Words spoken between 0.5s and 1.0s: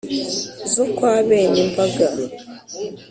Zo